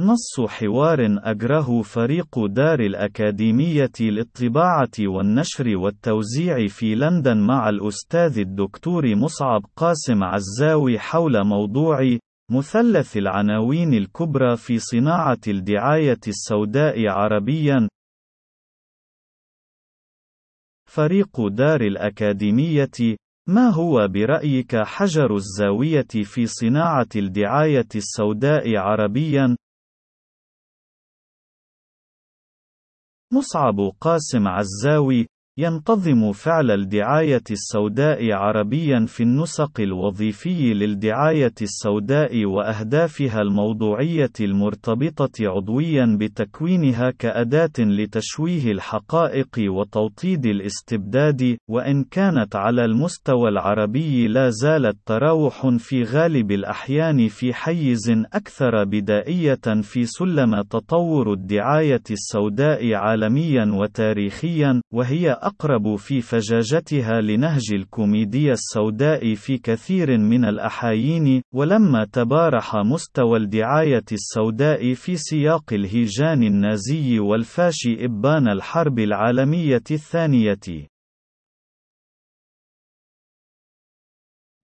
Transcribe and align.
نص 0.00 0.40
حوار 0.48 1.18
أجره 1.22 1.82
فريق 1.82 2.46
دار 2.46 2.80
الأكاديمية 2.80 3.92
للطباعة 4.00 4.90
والنشر 5.00 5.76
والتوزيع 5.76 6.66
في 6.66 6.94
لندن 6.94 7.46
مع 7.46 7.68
الأستاذ 7.68 8.38
الدكتور 8.38 9.16
مصعب 9.16 9.62
قاسم 9.76 10.24
عزاوي 10.24 10.98
حول 10.98 11.44
موضوع 11.44 11.98
مثلث 12.50 13.16
العناوين 13.16 13.94
الكبرى 13.94 14.56
في 14.56 14.78
صناعة 14.78 15.40
الدعاية 15.48 16.20
السوداء 16.28 17.08
عربيًا 17.08 17.88
فريق 20.88 21.46
دار 21.48 21.80
الأكاديمية 21.80 23.16
ما 23.48 23.68
هو 23.68 24.08
برأيك 24.08 24.76
حجر 24.76 25.34
الزاوية 25.34 26.08
في 26.24 26.46
صناعة 26.46 27.08
الدعاية 27.16 27.88
السوداء 27.96 28.76
عربيًا؟ 28.76 29.56
مصعب 33.32 33.76
قاسم 34.00 34.48
عزاوي 34.48 35.26
ينتظم 35.60 36.32
فعل 36.32 36.70
الدعاية 36.70 37.42
السوداء 37.50 38.32
عربيا 38.32 39.04
في 39.06 39.22
النسق 39.22 39.80
الوظيفي 39.80 40.74
للدعاية 40.74 41.54
السوداء 41.62 42.44
وأهدافها 42.44 43.40
الموضوعية 43.40 44.32
المرتبطة 44.40 45.30
عضويا 45.40 46.16
بتكوينها 46.20 47.10
كأداة 47.10 47.70
لتشويه 47.78 48.72
الحقائق 48.72 49.48
وتوطيد 49.58 50.46
الاستبداد، 50.46 51.56
وإن 51.70 52.04
كانت 52.04 52.56
على 52.56 52.84
المستوى 52.84 53.48
العربي 53.48 54.28
لا 54.28 54.50
زالت 54.50 54.96
تراوح 55.06 55.68
في 55.78 56.02
غالب 56.02 56.50
الأحيان 56.52 57.28
في 57.28 57.54
حيز 57.54 58.10
أكثر 58.34 58.84
بدائية 58.84 59.82
في 59.82 60.04
سلم 60.04 60.62
تطور 60.62 61.32
الدعاية 61.32 62.02
السوداء 62.10 62.94
عالميا 62.94 63.64
وتاريخيا، 63.74 64.80
وهي 64.94 65.32
أقرب 65.50 65.96
في 65.96 66.20
فجاجتها 66.20 67.20
لنهج 67.20 67.72
الكوميديا 67.72 68.52
السوداء 68.52 69.34
في 69.34 69.58
كثير 69.58 70.18
من 70.18 70.44
الأحايين، 70.44 71.42
ولما 71.54 72.06
تبارح 72.12 72.76
مستوى 72.76 73.38
الدعاية 73.38 74.04
السوداء 74.12 74.94
في 74.94 75.16
سياق 75.16 75.72
الهيجان 75.72 76.42
النازي 76.42 77.18
والفاشي 77.18 78.04
إبان 78.04 78.48
الحرب 78.48 78.98
العالمية 78.98 79.82
الثانية. 79.90 80.88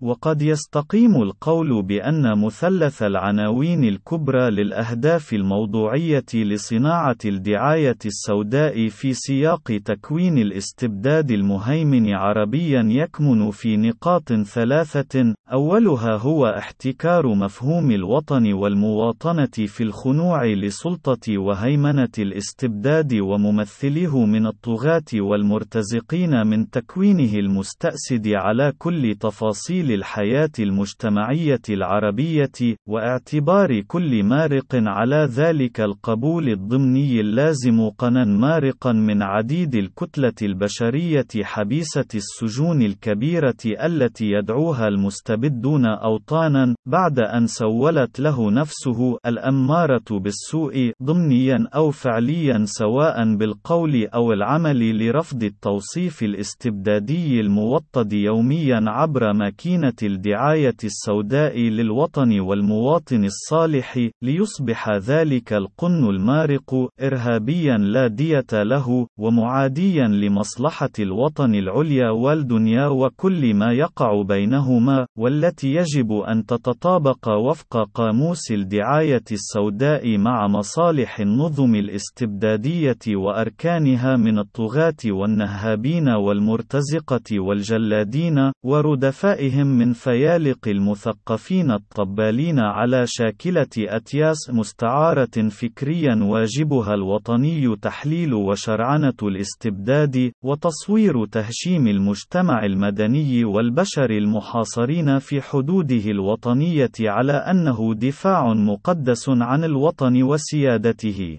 وقد 0.02 0.42
يستقيم 0.42 1.22
القول 1.22 1.82
بأن 1.82 2.38
مثلث 2.44 3.02
العناوين 3.02 3.84
الكبرى 3.84 4.50
للأهداف 4.50 5.32
الموضوعية 5.32 6.24
لصناعة 6.34 7.16
الدعاية 7.24 7.98
السوداء 8.06 8.88
في 8.88 9.12
سياق 9.14 9.62
تكوين 9.84 10.38
الاستبداد 10.38 11.30
المهيمن 11.30 12.14
عربيا 12.14 12.82
يكمن 12.90 13.50
في 13.50 13.76
نقاط 13.76 14.32
ثلاثة، 14.32 15.34
أولها 15.52 16.16
هو 16.16 16.46
احتكار 16.46 17.34
مفهوم 17.34 17.90
الوطن 17.90 18.52
والمواطنة 18.52 19.66
في 19.66 19.82
الخنوع 19.82 20.44
لسلطة 20.46 21.38
وهيمنة 21.38 22.12
الاستبداد 22.18 23.14
وممثليه 23.14 24.24
من 24.24 24.46
الطغاة 24.46 25.02
والمرتزقين 25.14 26.46
من 26.46 26.70
تكوينه 26.70 27.34
المستأسد 27.38 28.28
على 28.28 28.72
كل 28.78 29.14
تفاصيل 29.20 29.85
للحياة 29.86 30.50
المجتمعية 30.58 31.60
العربية، 31.70 32.76
واعتبار 32.88 33.80
كل 33.80 34.24
مارق 34.24 34.66
على 34.74 35.28
ذلك 35.30 35.80
القبول 35.80 36.48
الضمني 36.48 37.20
اللازم 37.20 37.88
قنا 37.98 38.24
مارقا 38.24 38.92
من 38.92 39.22
عديد 39.22 39.74
الكتلة 39.74 40.32
البشرية 40.42 41.26
حبيسة 41.42 42.04
السجون 42.14 42.82
الكبيرة 42.82 43.56
التي 43.84 44.30
يدعوها 44.30 44.88
المستبدون 44.88 45.86
أوطانا، 45.86 46.74
بعد 46.86 47.18
أن 47.18 47.46
سولت 47.46 48.20
له 48.20 48.50
نفسه 48.50 49.18
الأمارة 49.26 50.04
بالسوء 50.10 50.92
ضمنيا 51.02 51.68
أو 51.74 51.90
فعليا 51.90 52.64
سواء 52.64 53.36
بالقول 53.36 54.06
أو 54.14 54.32
العمل 54.32 55.06
لرفض 55.06 55.42
التوصيف 55.42 56.22
الاستبدادي 56.22 57.40
الموطد 57.40 58.12
يوميا 58.12 58.80
عبر 58.86 59.32
ماكينة 59.32 59.75
مدينة 59.76 60.14
الدعاية 60.14 60.76
السوداء 60.84 61.58
للوطن 61.58 62.40
والمواطن 62.40 63.24
الصالح، 63.24 64.08
ليصبح 64.22 64.90
ذلك 64.90 65.52
القن 65.52 66.04
المارق 66.10 66.88
إرهابيا 67.00 67.76
لا 67.78 68.06
دية 68.06 68.46
له، 68.52 69.06
ومعاديا 69.18 70.08
لمصلحة 70.08 70.90
الوطن 70.98 71.54
العليا 71.54 72.10
والدنيا 72.10 72.86
وكل 72.86 73.54
ما 73.54 73.72
يقع 73.72 74.22
بينهما، 74.22 75.06
والتي 75.18 75.74
يجب 75.74 76.12
أن 76.12 76.46
تتطابق 76.46 77.28
وفق 77.28 77.88
قاموس 77.94 78.50
الدعاية 78.52 79.24
السوداء 79.32 80.18
مع 80.18 80.48
مصالح 80.48 81.20
النظم 81.20 81.74
الاستبدادية 81.74 83.16
وأركانها 83.16 84.16
من 84.16 84.38
الطغاة 84.38 85.02
والنهابين 85.06 86.08
والمرتزقة 86.08 87.40
والجلادين، 87.40 88.52
وردفائهم 88.64 89.65
من 89.66 89.92
فيالق 89.92 90.68
المثقفين 90.68 91.70
الطبالين 91.70 92.58
على 92.58 93.04
شاكلة 93.06 93.68
أتياس 93.78 94.50
مستعارة 94.50 95.48
فكريا 95.50 96.14
واجبها 96.22 96.94
الوطني 96.94 97.76
تحليل 97.76 98.34
وشرعنة 98.34 99.14
الاستبداد، 99.22 100.32
وتصوير 100.44 101.26
تهشيم 101.26 101.86
المجتمع 101.86 102.64
المدني 102.64 103.44
والبشر 103.44 104.10
المحاصرين 104.10 105.18
في 105.18 105.40
حدوده 105.42 106.10
الوطنية 106.10 106.92
على 107.00 107.32
أنه 107.32 107.94
دفاع 107.94 108.54
مقدس 108.54 109.28
عن 109.28 109.64
الوطن 109.64 110.22
وسيادته. 110.22 111.38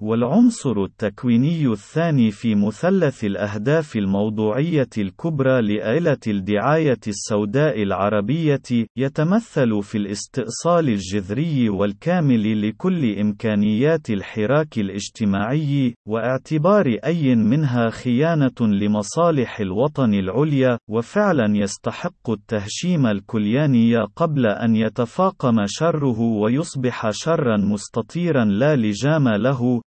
والعنصر 0.00 0.84
التكويني 0.84 1.66
الثاني 1.66 2.30
في 2.30 2.54
مثلث 2.54 3.24
الأهداف 3.24 3.96
الموضوعية 3.96 4.88
الكبرى 4.98 5.62
لآلة 5.62 6.18
الدعاية 6.26 7.00
السوداء 7.08 7.82
العربية، 7.82 8.62
يتمثل 8.96 9.82
في 9.82 9.98
الاستئصال 9.98 10.88
الجذري 10.88 11.68
والكامل 11.68 12.68
لكل 12.68 13.18
إمكانيات 13.18 14.10
الحراك 14.10 14.78
الاجتماعي، 14.78 15.94
واعتبار 16.08 16.98
أي 17.04 17.34
منها 17.34 17.90
خيانة 17.90 18.60
لمصالح 18.60 19.60
الوطن 19.60 20.14
العليا، 20.14 20.78
وفعلا 20.90 21.56
يستحق 21.56 22.30
التهشيم 22.30 23.06
الكلياني 23.06 23.96
قبل 24.16 24.46
أن 24.46 24.76
يتفاقم 24.76 25.56
شره 25.66 26.20
ويصبح 26.20 27.10
شرا 27.10 27.56
مستطيرا 27.56 28.44
لا 28.44 28.76
لجام 28.76 29.28
له، 29.28 29.80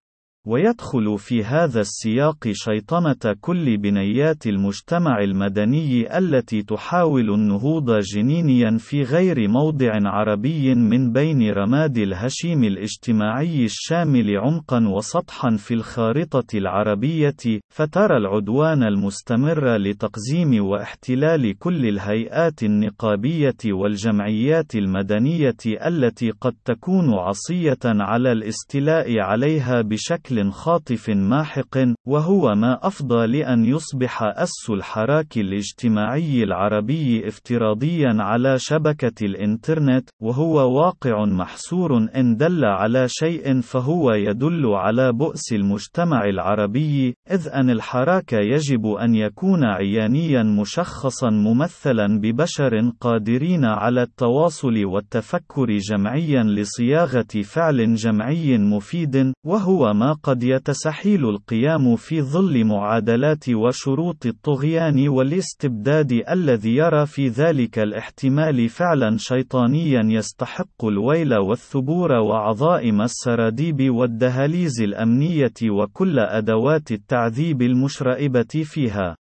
ويدخل 0.46 1.18
في 1.18 1.44
هذا 1.44 1.80
السياق 1.80 2.48
شيطنة 2.52 3.36
كل 3.40 3.76
بنيات 3.76 4.46
المجتمع 4.46 5.18
المدني 5.22 6.18
التي 6.18 6.62
تحاول 6.62 7.30
النهوض 7.34 7.98
جنينيا 7.98 8.78
في 8.78 9.02
غير 9.02 9.48
موضع 9.48 9.90
عربي 9.94 10.74
من 10.74 11.12
بين 11.12 11.50
رماد 11.50 11.98
الهشيم 11.98 12.64
الاجتماعي 12.64 13.64
الشامل 13.64 14.36
عمقا 14.36 14.88
وسطحا 14.88 15.56
في 15.56 15.74
الخارطة 15.74 16.58
العربية، 16.58 17.60
فترى 17.68 18.16
العدوان 18.16 18.82
المستمر 18.82 19.76
لتقزيم 19.76 20.64
واحتلال 20.64 21.58
كل 21.58 21.86
الهيئات 21.86 22.62
النقابية 22.62 23.56
والجمعيات 23.66 24.74
المدنية 24.74 25.56
التي 25.66 26.30
قد 26.30 26.54
تكون 26.64 27.14
عصية 27.14 27.78
على 27.84 28.32
الاستيلاء 28.32 29.18
عليها 29.18 29.82
بشكل 29.82 30.31
بشكل 30.32 30.50
خاطف 30.50 31.10
ماحق، 31.10 31.78
وهو 32.06 32.54
ما 32.54 32.78
أفضى 32.86 33.26
لأن 33.26 33.64
يصبح 33.64 34.22
أس 34.22 34.70
الحراك 34.70 35.38
الاجتماعي 35.38 36.42
العربي 36.42 37.28
افتراضيا 37.28 38.16
على 38.18 38.58
شبكة 38.58 39.26
الإنترنت، 39.26 40.08
وهو 40.22 40.82
واقع 40.82 41.24
محصور 41.24 41.96
إن 42.16 42.36
دل 42.36 42.64
على 42.64 43.06
شيء 43.08 43.60
فهو 43.60 44.12
يدل 44.12 44.66
على 44.66 45.12
بؤس 45.12 45.52
المجتمع 45.52 46.24
العربي، 46.24 47.14
إذ 47.30 47.48
أن 47.48 47.70
الحراك 47.70 48.32
يجب 48.32 48.86
أن 48.86 49.14
يكون 49.14 49.64
عيانيا 49.64 50.42
مشخصا 50.42 51.30
ممثلا 51.30 52.20
ببشر 52.20 52.90
قادرين 53.00 53.64
على 53.64 54.02
التواصل 54.02 54.84
والتفكر 54.84 55.66
جمعيا 55.90 56.42
لصياغة 56.42 57.42
فعل 57.44 57.94
جمعي 57.94 58.58
مفيد، 58.58 59.32
وهو 59.46 59.92
ما 59.92 60.12
قد 60.22 60.42
يتسحيل 60.42 61.28
القيام 61.28 61.96
في 61.96 62.22
ظل 62.22 62.64
معادلات 62.64 63.48
وشروط 63.48 64.26
الطغيان 64.26 65.08
والاستبداد 65.08 66.22
الذي 66.30 66.76
يرى 66.76 67.06
في 67.06 67.28
ذلك 67.28 67.78
الاحتمال 67.78 68.68
فعلا 68.68 69.16
شيطانيا 69.18 70.02
يستحق 70.04 70.84
الويل 70.84 71.34
والثبور 71.34 72.12
وعظائم 72.12 73.02
السراديب 73.02 73.90
والدهاليز 73.90 74.80
الأمنية 74.80 75.70
وكل 75.70 76.18
أدوات 76.18 76.92
التعذيب 76.92 77.62
المشرئبة 77.62 78.62
فيها. 78.64 79.16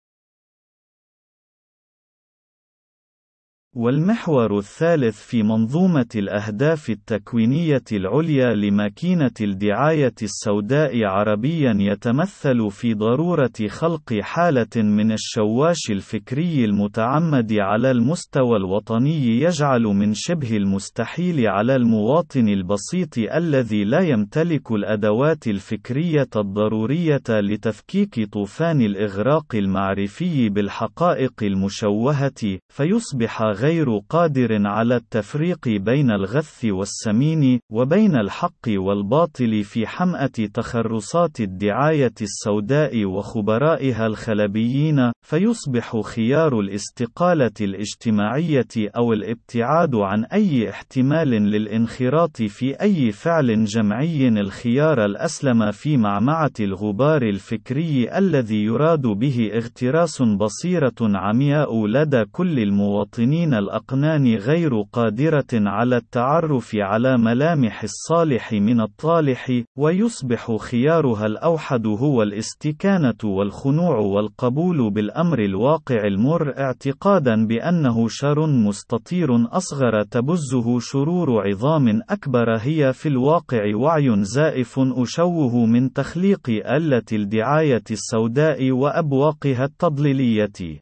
والمحور 3.76 4.58
الثالث 4.58 5.22
في 5.22 5.44
منظومة 5.44 6.06
الأهداف 6.16 6.90
التكوينية 6.90 7.84
العليا 7.92 8.54
لماكينة 8.54 9.32
الدعاية 9.42 10.14
السوداء 10.22 11.04
عربيا 11.04 11.76
يتمثل 11.80 12.72
في 12.72 12.94
ضرورة 12.94 13.52
خلق 13.68 14.14
حالة 14.22 14.76
من 14.76 15.12
الشواش 15.12 15.78
الفكري 15.90 16.66
المتعمد 16.66 17.54
على 17.54 17.92
المستوى 17.92 18.58
الوطني 18.58 19.42
يجعل 19.42 19.82
من 19.82 20.14
شبه 20.14 20.58
المستحيل 20.58 21.48
على 21.48 21.76
المواطن 21.76 22.48
البسيط 22.48 23.18
الذي 23.18 23.84
لا 23.84 24.00
يمتلك 24.00 24.72
الأدوات 24.72 25.48
الفكرية 25.48 26.30
الضرورية 26.36 27.24
لتفكيك 27.30 28.30
طوفان 28.32 28.82
الإغراق 28.82 29.56
المعرفي 29.56 30.50
بالحقائق 30.50 31.34
المشوهة، 31.44 32.60
فيصبح 32.70 33.42
غير 33.62 33.98
قادر 34.10 34.68
على 34.68 34.96
التفريق 34.96 35.68
بين 35.68 36.12
الغث 36.12 36.66
والسمين، 36.66 37.60
وبين 37.72 38.16
الحق 38.16 38.68
والباطل 38.68 39.64
في 39.64 39.88
حمأة 39.88 40.48
تخرصات 40.54 41.40
الدعاية 41.40 42.14
السوداء 42.22 43.06
وخبرائها 43.06 44.08
الخلبيين، 44.08 45.12
فيصبح 45.26 46.02
خيار 46.02 46.60
الاستقالة 46.60 47.52
الاجتماعية 47.62 48.68
أو 48.98 49.14
الابتعاد 49.14 49.96
عن 49.96 50.26
أي 50.26 50.70
احتمال 50.70 51.30
للانخراط 51.30 52.42
في 52.42 52.82
أي 52.82 53.12
فعل 53.12 53.66
جمعي 53.66 54.28
الخيار 54.28 55.06
الأسلم 55.06 55.72
في 55.72 55.98
معمعة 55.98 56.52
الغبار 56.60 57.22
الفكري 57.22 58.18
الذي 58.18 58.64
يراد 58.64 59.02
به 59.02 59.52
اغتراس 59.54 60.22
بصيرة 60.22 60.96
عمياء 61.02 61.88
لدى 61.88 62.26
كل 62.32 62.60
المواطنين 62.60 63.51
من 63.52 63.58
الأقنان 63.58 64.36
غير 64.36 64.82
قادرة 64.94 65.48
على 65.54 65.98
التعرف 65.98 66.76
على 66.76 67.18
ملامح 67.18 67.84
الصالح 67.84 68.54
من 68.54 68.82
الطالح، 68.82 69.64
ويصبح 69.78 70.56
خيارها 70.58 71.26
الأوحد 71.26 71.88
هو 71.88 72.24
الاستكانة 72.24 73.18
والخنوع 73.24 73.98
والقبول 73.98 74.90
بالأمر 74.92 75.40
الواقع 75.40 76.08
المر 76.08 76.58
اعتقادا 76.60 77.48
بأنه 77.48 78.08
شر 78.08 78.48
مستطير 78.48 79.30
أصغر 79.58 80.04
تبزه 80.04 80.80
شرور 80.80 81.48
عظام 81.48 82.02
أكبر 82.10 82.58
هي 82.58 82.94
في 82.94 83.10
الواقع 83.10 83.76
وعي 83.76 84.24
زائف 84.24 84.80
أشوه 84.80 85.66
من 85.66 85.94
تخليق 85.94 86.50
آلة 86.50 87.06
الدعاية 87.14 87.84
السوداء 87.92 88.72
وأبواقها 88.72 89.66
التضليلية. 89.66 90.82